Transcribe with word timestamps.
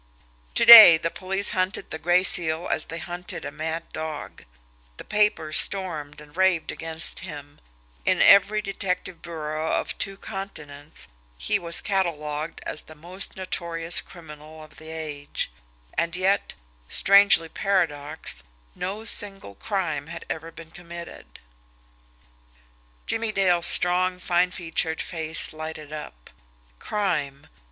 To 0.55 0.65
day, 0.65 0.97
the 0.97 1.11
police 1.11 1.51
hunted 1.51 1.91
the 1.91 1.99
Gray 1.99 2.23
Seal 2.23 2.67
as 2.71 2.85
they 2.87 2.97
hunted 2.97 3.45
a 3.45 3.51
mad 3.51 3.83
dog; 3.93 4.45
the 4.97 5.03
papers 5.05 5.59
stormed 5.59 6.19
and 6.19 6.35
raved 6.35 6.71
against 6.71 7.19
him: 7.19 7.59
in 8.03 8.19
every 8.19 8.63
detective 8.63 9.21
bureau 9.21 9.71
of 9.73 9.95
two 9.99 10.17
continents 10.17 11.07
he 11.37 11.59
was 11.59 11.81
catalogued 11.81 12.61
as 12.65 12.81
the 12.81 12.95
most 12.95 13.35
notorious 13.37 14.01
criminal 14.01 14.63
of 14.63 14.77
the 14.77 14.89
age 14.89 15.51
and 15.93 16.15
yet, 16.17 16.55
strange 16.89 17.37
paradox, 17.53 18.43
no 18.73 19.03
single 19.05 19.53
crime 19.53 20.07
had 20.07 20.25
ever 20.31 20.49
been 20.49 20.71
committed! 20.71 21.39
Jimmie 23.05 23.31
Dale's 23.31 23.67
strong, 23.67 24.17
fine 24.19 24.49
featured 24.49 24.99
face 24.99 25.53
lighted 25.53 25.93
up. 25.93 26.31
Crime! 26.79 27.45